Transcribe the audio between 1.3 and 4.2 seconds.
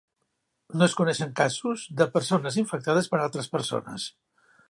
casos de persones infectades per altres persones.